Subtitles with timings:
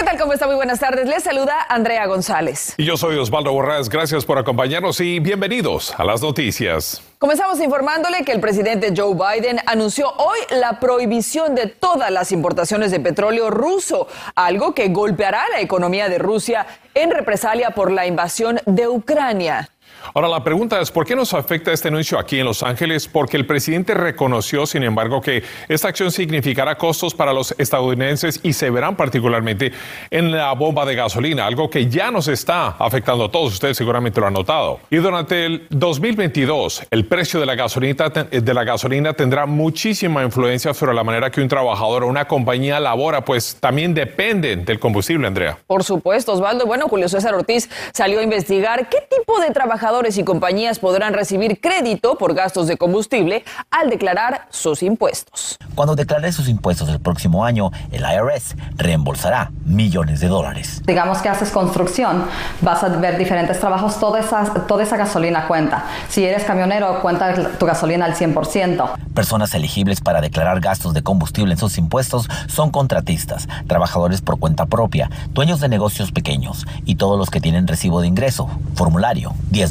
[0.00, 0.18] ¿Qué tal?
[0.18, 0.46] ¿Cómo está?
[0.46, 1.06] Muy buenas tardes.
[1.06, 2.72] Les saluda Andrea González.
[2.78, 3.90] Y yo soy Osvaldo Borrás.
[3.90, 7.02] Gracias por acompañarnos y bienvenidos a las noticias.
[7.18, 12.90] Comenzamos informándole que el presidente Joe Biden anunció hoy la prohibición de todas las importaciones
[12.92, 18.58] de petróleo ruso, algo que golpeará la economía de Rusia en represalia por la invasión
[18.64, 19.68] de Ucrania.
[20.14, 23.06] Ahora la pregunta es, ¿por qué nos afecta este anuncio aquí en Los Ángeles?
[23.06, 28.52] Porque el presidente reconoció, sin embargo, que esta acción significará costos para los estadounidenses y
[28.52, 29.72] se verán particularmente
[30.10, 33.52] en la bomba de gasolina, algo que ya nos está afectando a todos.
[33.52, 34.80] Ustedes seguramente lo han notado.
[34.90, 41.30] Y durante el 2022, el precio de la gasolina, tendrá muchísima influencia sobre la manera
[41.30, 45.58] que un trabajador o una compañía labora, pues también dependen del combustible, Andrea.
[45.66, 46.66] Por supuesto, Osvaldo.
[46.66, 49.79] Bueno, Julio César Ortiz salió a investigar qué tipo de trabajador
[50.18, 55.56] y compañías podrán recibir crédito por gastos de combustible al declarar sus impuestos.
[55.74, 60.82] Cuando declare sus impuestos el próximo año, el IRS reembolsará millones de dólares.
[60.86, 62.24] Digamos que haces construcción,
[62.60, 65.84] vas a ver diferentes trabajos, toda esa, toda esa gasolina cuenta.
[66.08, 68.90] Si eres camionero, cuenta tu gasolina al 100%.
[69.14, 74.66] Personas elegibles para declarar gastos de combustible en sus impuestos son contratistas, trabajadores por cuenta
[74.66, 78.48] propia, dueños de negocios pequeños y todos los que tienen recibo de ingreso.
[78.74, 79.70] Formulario 10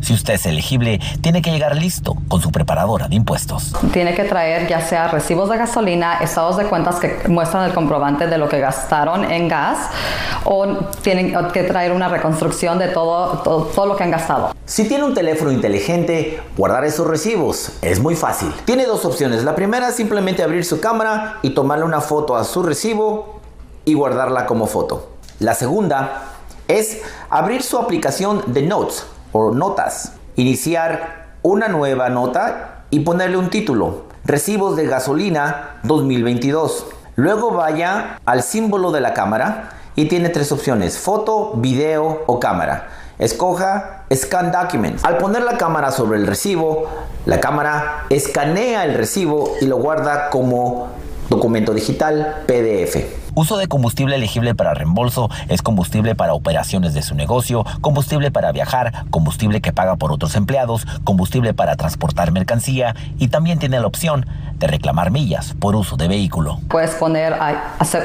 [0.00, 3.72] si usted es elegible, tiene que llegar listo con su preparadora de impuestos.
[3.92, 8.26] Tiene que traer ya sea recibos de gasolina, estados de cuentas que muestran el comprobante
[8.26, 8.60] de lo que
[9.28, 9.78] en gas
[10.44, 10.66] o
[11.02, 14.52] tienen que traer una reconstrucción de todo, todo, todo lo que han gastado.
[14.66, 18.52] Si tiene un teléfono inteligente, guardar esos recibos es muy fácil.
[18.64, 19.44] Tiene dos opciones.
[19.44, 23.40] La primera es simplemente abrir su cámara y tomarle una foto a su recibo
[23.84, 25.08] y guardarla como foto.
[25.38, 26.22] La segunda
[26.68, 33.50] es abrir su aplicación de Notes o Notas, iniciar una nueva nota y ponerle un
[33.50, 36.86] título, Recibos de gasolina 2022.
[37.16, 42.88] Luego vaya al símbolo de la cámara y tiene tres opciones, foto, video o cámara.
[43.18, 45.04] Escoja Scan Documents.
[45.04, 46.88] Al poner la cámara sobre el recibo,
[47.26, 50.88] la cámara escanea el recibo y lo guarda como
[51.30, 53.23] documento digital PDF.
[53.36, 58.52] Uso de combustible elegible para reembolso es combustible para operaciones de su negocio, combustible para
[58.52, 63.88] viajar, combustible que paga por otros empleados, combustible para transportar mercancía y también tiene la
[63.88, 64.24] opción
[64.58, 66.60] de reclamar millas por uso de vehículo.
[66.68, 67.34] Puedes poner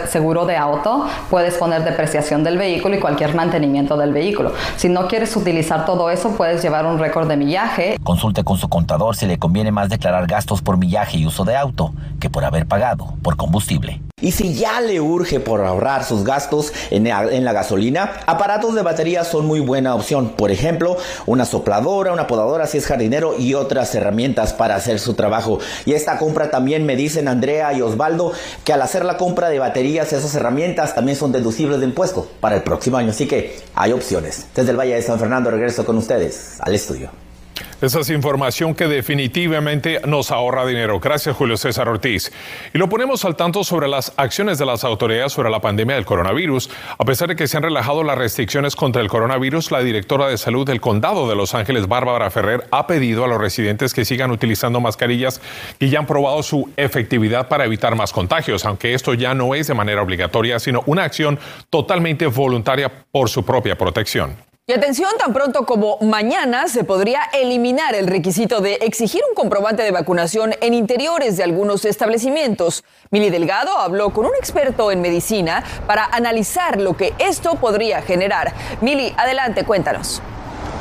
[0.07, 4.53] seguro de auto, puedes poner depreciación del vehículo y cualquier mantenimiento del vehículo.
[4.77, 7.97] Si no quieres utilizar todo eso, puedes llevar un récord de millaje.
[8.03, 11.55] Consulte con su contador si le conviene más declarar gastos por millaje y uso de
[11.55, 14.01] auto que por haber pagado por combustible.
[14.21, 19.23] Y si ya le urge por ahorrar sus gastos en, la gasolina, aparatos de batería
[19.25, 20.29] son muy buena opción.
[20.29, 25.13] Por ejemplo, una sopladora, una podadora si es jardinero y otras herramientas para hacer su
[25.13, 25.59] trabajo.
[25.85, 28.31] Y esta compra también me dicen Andrea y Osvaldo
[28.63, 32.55] que al hacer la compra de baterías, esas herramientas también son deducibles de impuesto para
[32.55, 33.11] el próximo año.
[33.11, 34.47] Así que hay opciones.
[34.55, 37.28] Desde el Valle de San Fernando regreso con ustedes al estudio.
[37.81, 40.99] Esa es información que definitivamente nos ahorra dinero.
[40.99, 42.29] Gracias, Julio César Ortiz.
[42.73, 46.03] Y lo ponemos al tanto sobre las acciones de las autoridades sobre la pandemia del
[46.03, 46.69] coronavirus.
[46.97, 50.37] A pesar de que se han relajado las restricciones contra el coronavirus, la directora de
[50.37, 54.31] salud del condado de Los Ángeles, Bárbara Ferrer, ha pedido a los residentes que sigan
[54.31, 55.39] utilizando mascarillas
[55.79, 59.67] y ya han probado su efectividad para evitar más contagios, aunque esto ya no es
[59.67, 61.39] de manera obligatoria, sino una acción
[61.69, 64.48] totalmente voluntaria por su propia protección.
[64.69, 69.81] Y atención, tan pronto como mañana se podría eliminar el requisito de exigir un comprobante
[69.81, 72.83] de vacunación en interiores de algunos establecimientos.
[73.09, 78.53] Mili Delgado habló con un experto en medicina para analizar lo que esto podría generar.
[78.81, 80.21] Mili, adelante, cuéntanos.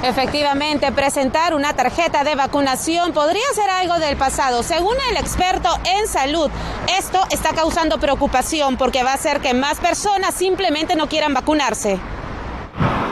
[0.02, 4.62] Efectivamente, presentar una tarjeta de vacunación podría ser algo del pasado.
[4.62, 6.50] Según el experto en salud,
[6.98, 11.98] esto está causando preocupación porque va a hacer que más personas simplemente no quieran vacunarse.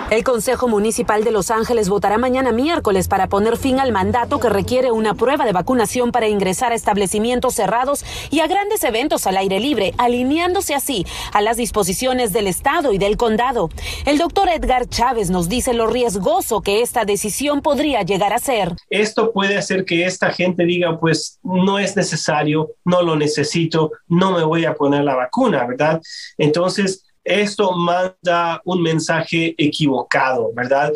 [0.08, 4.48] El Consejo Municipal de Los Ángeles votará mañana miércoles para poner fin al mandato que
[4.48, 9.36] requiere una prueba de vacunación para ingresar a establecimientos cerrados y a grandes eventos al
[9.36, 13.68] aire libre, alineándose así a las disposiciones del Estado y del condado.
[14.04, 18.76] El doctor Edgar Chávez nos dice lo riesgoso que esta decisión podría llegar a ser.
[18.88, 24.30] Esto puede hacer que esta gente diga, pues no es necesario, no lo necesito, no
[24.30, 26.00] me voy a poner la vacuna, ¿verdad?
[26.38, 30.92] Entonces, esto manda un mensaje equivocado, ¿verdad?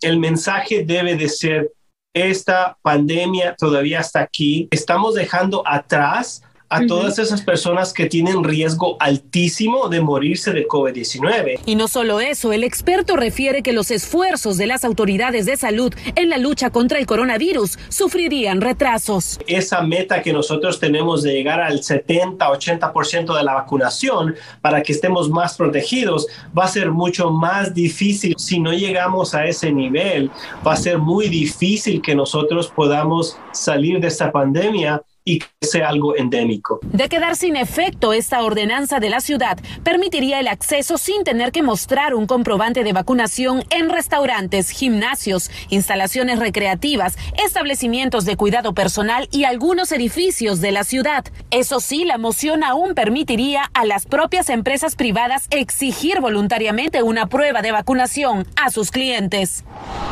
[0.00, 1.70] el mensaje debe de ser,
[2.14, 8.96] esta pandemia todavía está aquí, estamos dejando atrás a todas esas personas que tienen riesgo
[8.98, 11.60] altísimo de morirse de COVID-19.
[11.66, 15.92] Y no solo eso, el experto refiere que los esfuerzos de las autoridades de salud
[16.14, 19.38] en la lucha contra el coronavirus sufrirían retrasos.
[19.46, 25.28] Esa meta que nosotros tenemos de llegar al 70-80% de la vacunación para que estemos
[25.28, 26.26] más protegidos
[26.56, 28.34] va a ser mucho más difícil.
[28.38, 30.30] Si no llegamos a ese nivel,
[30.66, 35.88] va a ser muy difícil que nosotros podamos salir de esta pandemia y que sea
[35.88, 36.80] algo endémico.
[36.82, 41.62] De quedar sin efecto esta ordenanza de la ciudad, permitiría el acceso sin tener que
[41.62, 49.44] mostrar un comprobante de vacunación en restaurantes, gimnasios, instalaciones recreativas, establecimientos de cuidado personal y
[49.44, 51.24] algunos edificios de la ciudad.
[51.50, 57.62] Eso sí, la moción aún permitiría a las propias empresas privadas exigir voluntariamente una prueba
[57.62, 59.64] de vacunación a sus clientes.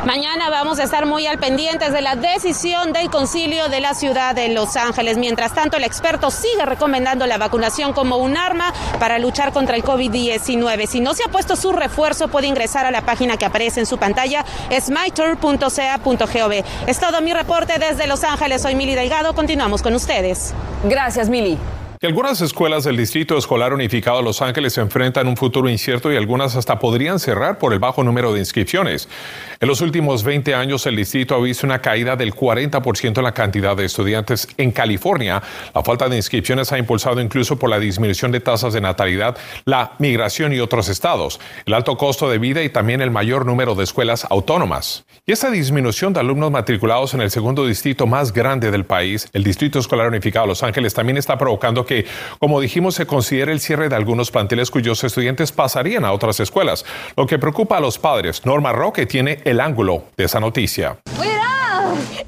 [0.05, 4.35] Mañana vamos a estar muy al pendientes de la decisión del concilio de la ciudad
[4.35, 5.00] de Los Ángeles.
[5.01, 9.83] Mientras tanto, el experto sigue recomendando la vacunación como un arma para luchar contra el
[9.83, 10.87] COVID-19.
[10.87, 13.87] Si no se ha puesto su refuerzo, puede ingresar a la página que aparece en
[13.87, 16.53] su pantalla, smiter.ca.gov.
[16.87, 18.61] Es todo mi reporte desde Los Ángeles.
[18.61, 19.35] Soy Mili Delgado.
[19.35, 20.53] Continuamos con ustedes.
[20.85, 21.59] Gracias, Mili
[22.01, 26.11] que algunas escuelas del Distrito Escolar Unificado de Los Ángeles se enfrentan un futuro incierto
[26.11, 29.07] y algunas hasta podrían cerrar por el bajo número de inscripciones.
[29.61, 33.35] En los últimos 20 años, el distrito ha visto una caída del 40% en la
[33.35, 34.49] cantidad de estudiantes.
[34.57, 35.43] En California,
[35.75, 39.37] la falta de inscripciones ha impulsado incluso por la disminución de tasas de natalidad,
[39.67, 43.75] la migración y otros estados, el alto costo de vida y también el mayor número
[43.75, 45.05] de escuelas autónomas.
[45.27, 49.45] Y esta disminución de alumnos matriculados en el segundo distrito más grande del país, el
[49.45, 52.07] Distrito Escolar Unificado de Los Ángeles, también está provocando que,
[52.39, 56.85] como dijimos, se considere el cierre de algunos planteles cuyos estudiantes pasarían a otras escuelas,
[57.17, 58.47] lo que preocupa a los padres.
[58.47, 60.99] Norma Roque tiene el ángulo de esa noticia.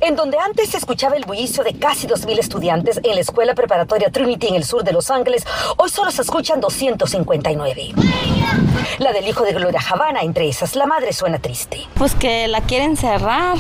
[0.01, 4.11] En donde antes se escuchaba el bullicio de casi 2.000 estudiantes en la escuela preparatoria
[4.11, 7.93] Trinity en el sur de Los Ángeles, hoy solo se escuchan 259.
[8.99, 11.87] La del hijo de Gloria Havana, entre esas, la madre suena triste.
[11.95, 13.57] Pues que la quieren cerrar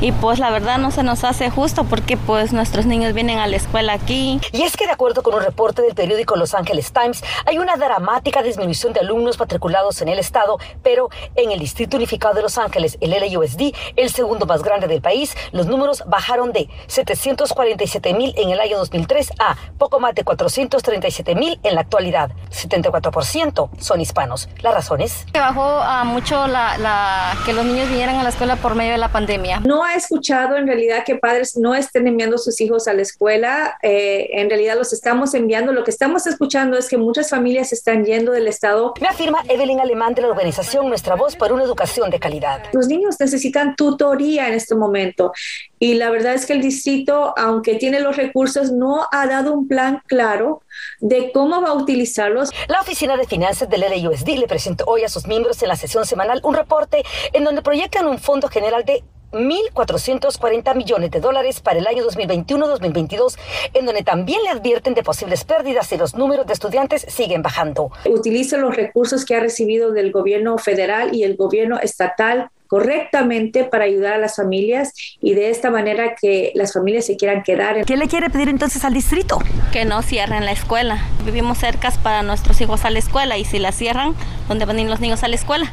[0.00, 3.46] y pues la verdad no se nos hace justo porque pues nuestros niños vienen a
[3.46, 4.40] la escuela aquí.
[4.52, 7.76] Y es que de acuerdo con un reporte del periódico Los Angeles Times, hay una
[7.76, 12.58] dramática disminución de alumnos matriculados en el estado, pero en el Distrito Unificado de Los
[12.58, 18.34] Ángeles, el LAUSD, el segundo más grande del país, los números bajaron de 747 mil
[18.36, 22.30] en el año 2003 a poco más de 437 mil en la actualidad.
[22.50, 24.48] 74% son hispanos.
[24.62, 25.26] ¿Las razones?
[25.32, 28.92] Que bajó a mucho la, la, que los niños vinieran a la escuela por medio
[28.92, 29.60] de la pandemia.
[29.60, 33.02] No ha escuchado en realidad que padres no estén enviando a sus hijos a la
[33.02, 33.78] escuela.
[33.82, 35.72] Eh, en realidad los estamos enviando.
[35.72, 38.94] Lo que estamos escuchando es que muchas familias están yendo del Estado.
[39.00, 42.62] Me afirma Evelyn Alemán de la organización Nuestra Voz por una educación de calidad.
[42.72, 45.32] Los niños necesitan tutoría en este momento.
[45.78, 49.68] Y la verdad es que el distrito, aunque tiene los recursos, no ha dado un
[49.68, 50.62] plan claro
[51.00, 52.50] de cómo va a utilizarlos.
[52.68, 56.06] La Oficina de Finanzas del LAUSD le presentó hoy a sus miembros en la sesión
[56.06, 57.02] semanal un reporte
[57.32, 59.04] en donde proyectan un fondo general de
[59.34, 63.36] 1.440 millones de dólares para el año 2021-2022,
[63.74, 67.90] en donde también le advierten de posibles pérdidas si los números de estudiantes siguen bajando.
[68.06, 73.84] Utiliza los recursos que ha recibido del gobierno federal y el gobierno estatal correctamente para
[73.84, 77.84] ayudar a las familias y de esta manera que las familias se quieran quedar.
[77.84, 79.38] ¿Qué le quiere pedir entonces al distrito?
[79.72, 81.06] Que no cierren la escuela.
[81.24, 84.14] Vivimos cercas para nuestros hijos a la escuela y si la cierran,
[84.48, 85.72] ¿dónde van a ir los niños a la escuela?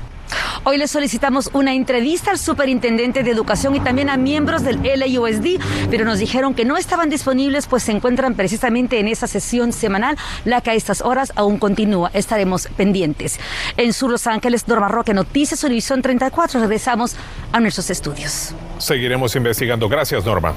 [0.63, 5.59] Hoy le solicitamos una entrevista al superintendente de educación y también a miembros del LAUSD,
[5.89, 10.17] pero nos dijeron que no estaban disponibles, pues se encuentran precisamente en esa sesión semanal,
[10.45, 12.11] la que a estas horas aún continúa.
[12.13, 13.39] Estaremos pendientes.
[13.75, 16.59] En Sur Los Ángeles, Norma Roque, Noticias Univisión 34.
[16.59, 17.15] Regresamos
[17.51, 18.53] a nuestros estudios.
[18.77, 19.89] Seguiremos investigando.
[19.89, 20.53] Gracias, Norma.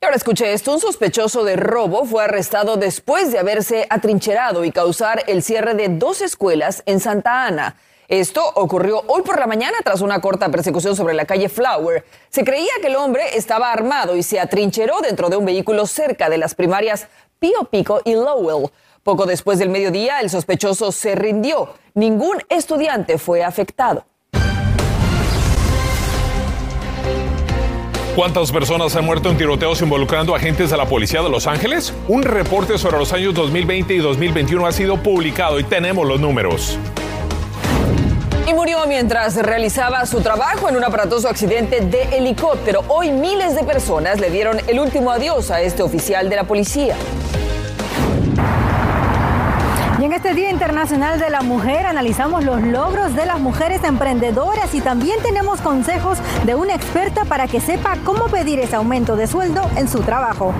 [0.00, 4.70] Y ahora escuche esto, un sospechoso de robo fue arrestado después de haberse atrincherado y
[4.70, 7.74] causar el cierre de dos escuelas en Santa Ana.
[8.08, 12.04] Esto ocurrió hoy por la mañana tras una corta persecución sobre la calle Flower.
[12.28, 16.28] Se creía que el hombre estaba armado y se atrincheró dentro de un vehículo cerca
[16.30, 17.08] de las primarias
[17.40, 18.70] Pío Pico y Lowell.
[19.02, 21.74] Poco después del mediodía, el sospechoso se rindió.
[21.94, 24.04] Ningún estudiante fue afectado.
[28.14, 31.92] ¿Cuántas personas han muerto en tiroteos involucrando agentes de la policía de Los Ángeles?
[32.08, 36.78] Un reporte sobre los años 2020 y 2021 ha sido publicado y tenemos los números
[38.46, 42.84] y murió mientras realizaba su trabajo en un aparatoso accidente de helicóptero.
[42.86, 46.94] Hoy miles de personas le dieron el último adiós a este oficial de la policía.
[49.98, 54.72] Y en este Día Internacional de la Mujer analizamos los logros de las mujeres emprendedoras
[54.74, 59.26] y también tenemos consejos de una experta para que sepa cómo pedir ese aumento de
[59.26, 60.54] sueldo en su trabajo.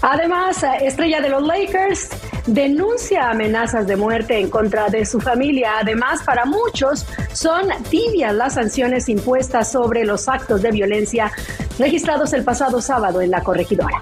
[0.00, 2.08] Además, estrella de los Lakers
[2.46, 5.78] denuncia amenazas de muerte en contra de su familia.
[5.80, 11.32] Además, para muchos son tibias las sanciones impuestas sobre los actos de violencia
[11.78, 13.98] registrados el pasado sábado en la corregidora.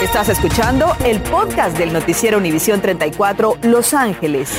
[0.00, 4.50] Estás escuchando el podcast del noticiero Univisión 34 Los Ángeles.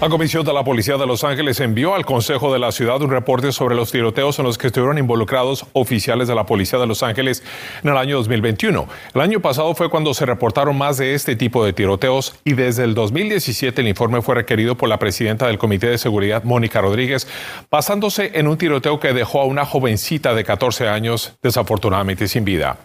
[0.00, 3.10] La Comisión de la Policía de Los Ángeles envió al Consejo de la Ciudad un
[3.10, 7.02] reporte sobre los tiroteos en los que estuvieron involucrados oficiales de la Policía de Los
[7.02, 7.42] Ángeles
[7.82, 8.86] en el año 2021.
[9.12, 12.84] El año pasado fue cuando se reportaron más de este tipo de tiroteos y desde
[12.84, 17.26] el 2017 el informe fue requerido por la presidenta del Comité de Seguridad, Mónica Rodríguez,
[17.68, 22.78] basándose en un tiroteo que dejó a una jovencita de 14 años desafortunadamente sin vida.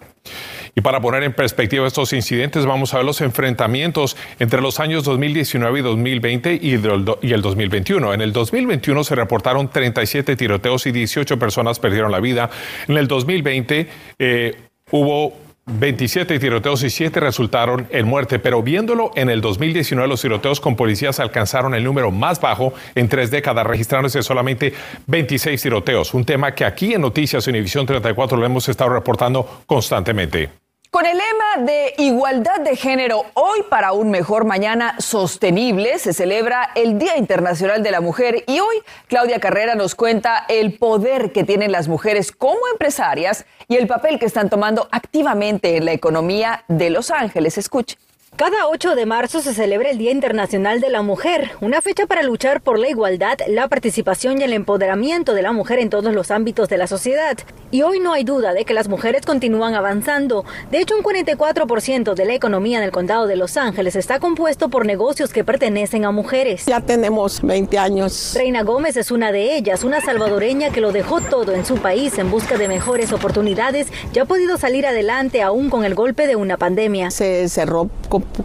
[0.75, 5.03] Y para poner en perspectiva estos incidentes, vamos a ver los enfrentamientos entre los años
[5.03, 8.13] 2019 y 2020 y, el 2021.
[8.13, 12.49] En el 2021 se reportaron 37 tiroteos y 18 personas perdieron la vida.
[12.87, 13.87] En el 2020
[14.17, 14.55] eh,
[14.89, 15.33] hubo
[15.65, 20.75] 27 tiroteos y 7 resultaron en muerte, pero viéndolo en el 2019 los tiroteos con
[20.75, 24.73] policías alcanzaron el número más bajo en tres décadas, registrándose solamente
[25.07, 30.62] 26 tiroteos, un tema que aquí en Noticias Univisión 34 lo hemos estado reportando constantemente.
[30.93, 36.69] Con el lema de igualdad de género hoy para un mejor mañana sostenible, se celebra
[36.75, 38.75] el Día Internacional de la Mujer y hoy
[39.07, 44.19] Claudia Carrera nos cuenta el poder que tienen las mujeres como empresarias y el papel
[44.19, 47.57] que están tomando activamente en la economía de Los Ángeles.
[47.57, 47.97] Escuche.
[48.35, 52.21] Cada 8 de marzo se celebra el Día Internacional de la Mujer, una fecha para
[52.21, 56.29] luchar por la igualdad, la participación y el empoderamiento de la mujer en todos los
[56.29, 57.35] ámbitos de la sociedad.
[57.73, 60.45] Y hoy no hay duda de que las mujeres continúan avanzando.
[60.69, 64.69] De hecho, un 44% de la economía en el condado de Los Ángeles está compuesto
[64.69, 66.67] por negocios que pertenecen a mujeres.
[66.67, 68.35] Ya tenemos 20 años.
[68.35, 72.15] Reina Gómez es una de ellas, una salvadoreña que lo dejó todo en su país
[72.19, 76.35] en busca de mejores oportunidades y ha podido salir adelante aún con el golpe de
[76.35, 77.09] una pandemia.
[77.09, 77.89] Se cerró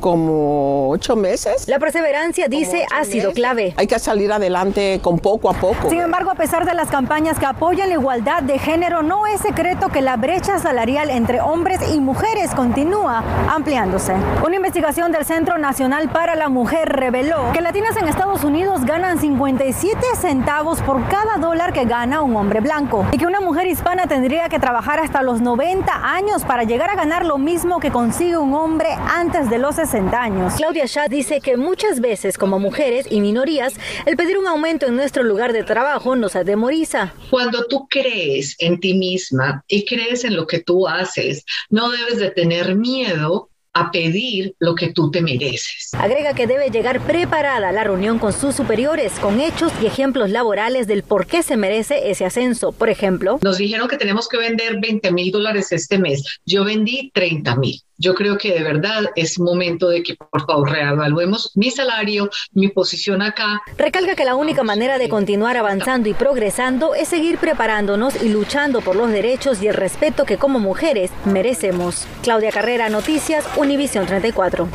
[0.00, 1.68] como ocho meses.
[1.68, 3.74] La perseverancia, dice, ha sido clave.
[3.76, 5.90] Hay que salir adelante con poco a poco.
[5.90, 9.40] Sin embargo, a pesar de las campañas que apoyan la igualdad de género, no es
[9.40, 14.14] secreto que la brecha salarial entre hombres y mujeres continúa ampliándose.
[14.44, 19.18] Una investigación del Centro Nacional para la Mujer reveló que latinas en Estados Unidos ganan
[19.18, 24.06] 57 centavos por cada dólar que gana un hombre blanco y que una mujer hispana
[24.06, 28.36] tendría que trabajar hasta los 90 años para llegar a ganar lo mismo que consigue
[28.36, 30.54] un hombre antes de los 60 años.
[30.56, 33.74] Claudia Shah dice que muchas veces como mujeres y minorías,
[34.06, 37.12] el pedir un aumento en nuestro lugar de trabajo nos atemoriza.
[37.30, 42.18] Cuando tú crees en ti misma y crees en lo que tú haces, no debes
[42.18, 45.90] de tener miedo a pedir lo que tú te mereces.
[45.92, 50.30] Agrega que debe llegar preparada a la reunión con sus superiores, con hechos y ejemplos
[50.30, 52.72] laborales del por qué se merece ese ascenso.
[52.72, 56.40] Por ejemplo, nos dijeron que tenemos que vender 20 mil dólares este mes.
[56.44, 60.70] Yo vendí 30 mil yo creo que de verdad es momento de que por favor
[60.70, 63.60] reevaluemos mi salario, mi posición acá.
[63.76, 68.80] Recalca que la única manera de continuar avanzando y progresando es seguir preparándonos y luchando
[68.80, 72.06] por los derechos y el respeto que como mujeres merecemos.
[72.22, 74.66] Claudia Carrera, Noticias, Univisión 34.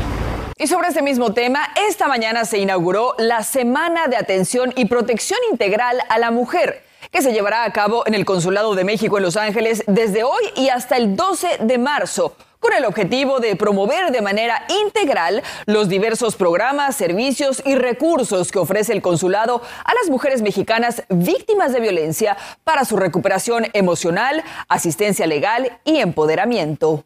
[0.56, 5.40] Y sobre este mismo tema, esta mañana se inauguró la Semana de Atención y Protección
[5.52, 9.24] Integral a la Mujer que se llevará a cabo en el Consulado de México en
[9.24, 14.12] Los Ángeles desde hoy y hasta el 12 de marzo con el objetivo de promover
[14.12, 20.12] de manera integral los diversos programas, servicios y recursos que ofrece el consulado a las
[20.12, 27.04] mujeres mexicanas víctimas de violencia para su recuperación emocional, asistencia legal y empoderamiento.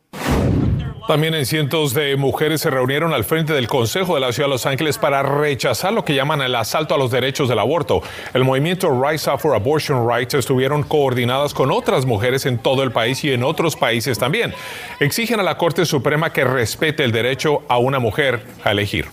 [1.07, 4.55] También en cientos de mujeres se reunieron al frente del Consejo de la Ciudad de
[4.55, 8.01] Los Ángeles para rechazar lo que llaman el asalto a los derechos del aborto.
[8.33, 12.91] El movimiento Rise Up for Abortion Rights estuvieron coordinadas con otras mujeres en todo el
[12.91, 14.53] país y en otros países también.
[14.99, 19.07] Exigen a la Corte Suprema que respete el derecho a una mujer a elegir.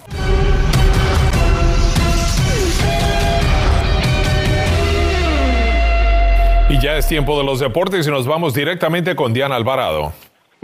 [6.68, 10.12] Y ya es tiempo de los deportes y nos vamos directamente con Diana Alvarado.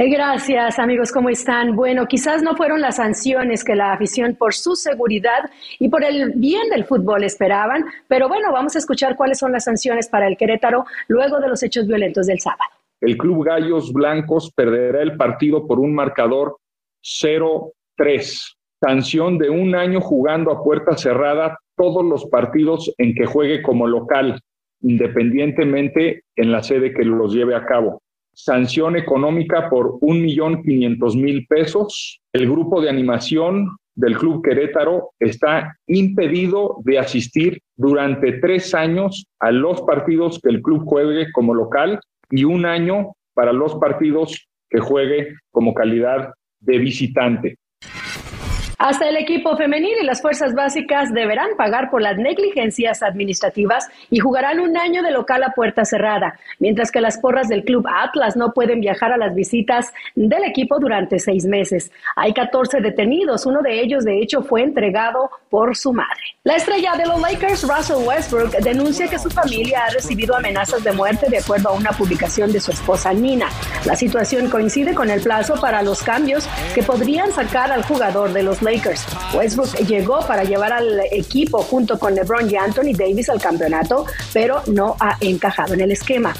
[0.09, 1.76] Gracias amigos, ¿cómo están?
[1.76, 6.33] Bueno, quizás no fueron las sanciones que la afición por su seguridad y por el
[6.37, 10.38] bien del fútbol esperaban, pero bueno, vamos a escuchar cuáles son las sanciones para el
[10.38, 12.71] Querétaro luego de los hechos violentos del sábado.
[13.02, 16.57] El Club Gallos Blancos perderá el partido por un marcador
[17.04, 18.54] 0-3.
[18.83, 23.87] Sanción de un año jugando a puerta cerrada todos los partidos en que juegue como
[23.87, 24.40] local,
[24.80, 28.00] independientemente en la sede que los lleve a cabo
[28.44, 32.20] sanción económica por un millón quinientos mil pesos.
[32.32, 39.50] El grupo de animación del Club Querétaro está impedido de asistir durante tres años a
[39.50, 44.80] los partidos que el club juegue como local y un año para los partidos que
[44.80, 47.56] juegue como calidad de visitante.
[48.81, 54.21] Hasta el equipo femenil y las fuerzas básicas deberán pagar por las negligencias administrativas y
[54.21, 58.39] jugarán un año de local a puerta cerrada, mientras que las porras del club Atlas
[58.39, 61.93] no pueden viajar a las visitas del equipo durante seis meses.
[62.17, 66.23] Hay 14 detenidos, uno de ellos de hecho fue entregado por su madre.
[66.45, 70.93] La estrella de los Lakers, Russell Westbrook, denuncia que su familia ha recibido amenazas de
[70.93, 73.51] muerte de acuerdo a una publicación de su esposa Nina.
[73.85, 78.43] La situación coincide con el plazo para los cambios que podrían sacar al jugador de
[78.43, 78.70] los Lakers
[79.35, 84.62] Westbrook llegó para llevar al equipo junto con LeBron y Anthony Davis al campeonato, pero
[84.67, 86.35] no ha encajado en el esquema.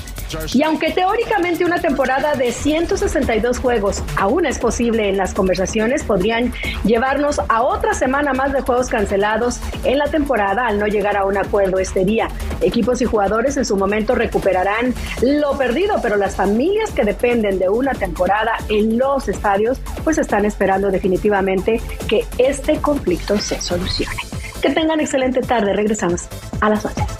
[0.53, 6.53] Y aunque teóricamente una temporada de 162 juegos aún es posible en las conversaciones, podrían
[6.85, 11.25] llevarnos a otra semana más de juegos cancelados en la temporada al no llegar a
[11.25, 12.29] un acuerdo este día.
[12.61, 17.69] Equipos y jugadores en su momento recuperarán lo perdido, pero las familias que dependen de
[17.69, 24.17] una temporada en los estadios, pues están esperando definitivamente que este conflicto se solucione.
[24.61, 25.73] Que tengan excelente tarde.
[25.73, 26.27] Regresamos
[26.61, 27.20] a las 8.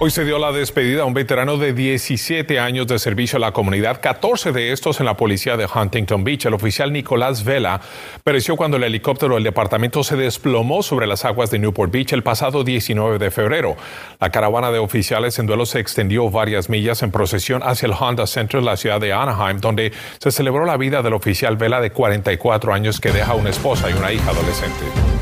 [0.00, 3.52] Hoy se dio la despedida a un veterano de 17 años de servicio a la
[3.52, 6.46] comunidad, 14 de estos en la policía de Huntington Beach.
[6.46, 7.80] El oficial Nicolás Vela
[8.24, 12.24] pereció cuando el helicóptero del departamento se desplomó sobre las aguas de Newport Beach el
[12.24, 13.76] pasado 19 de febrero.
[14.18, 18.26] La caravana de oficiales en duelo se extendió varias millas en procesión hacia el Honda
[18.26, 21.92] Center de la ciudad de Anaheim, donde se celebró la vida del oficial Vela de
[21.92, 25.13] 44 años que deja una esposa y una hija adolescente.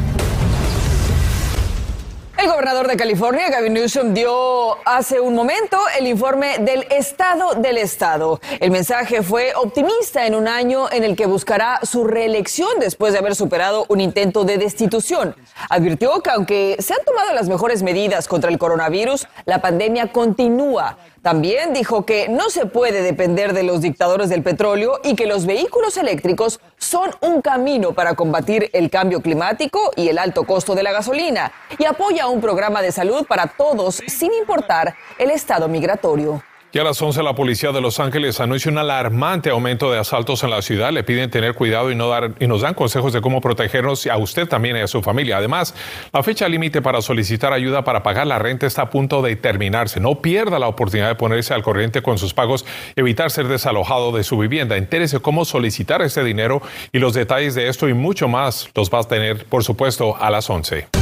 [2.43, 7.79] El gobernador de California, Gavin Newsom, dio hace un momento el informe del estado del
[7.79, 8.41] estado.
[8.59, 13.21] El mensaje fue optimista en un año en el que buscará su reelección después de
[13.21, 15.37] haber superado un intento de destitución.
[15.69, 20.99] Advirtió que aunque se han tomado las mejores medidas contra el coronavirus, la pandemia continúa.
[21.23, 25.47] También dijo que no se puede depender de los dictadores del petróleo y que los
[25.47, 30.83] vehículos eléctricos son un camino para combatir el cambio climático y el alto costo de
[30.83, 36.43] la gasolina y apoya un programa de salud para todos sin importar el estado migratorio.
[36.75, 40.43] Y a las 11 la policía de Los Ángeles anuncia un alarmante aumento de asaltos
[40.43, 40.91] en la ciudad.
[40.91, 44.17] Le piden tener cuidado y, no dar, y nos dan consejos de cómo protegernos a
[44.17, 45.37] usted también y a su familia.
[45.37, 45.75] Además,
[46.15, 50.01] la fecha límite para solicitar ayuda para pagar la renta está a punto de terminarse.
[50.01, 52.65] No pierda la oportunidad de ponerse al corriente con sus pagos,
[52.97, 54.79] evitar ser desalojado de su vivienda.
[54.79, 59.01] Entérese cómo solicitar ese dinero y los detalles de esto y mucho más los va
[59.01, 61.02] a tener, por supuesto, a las 11.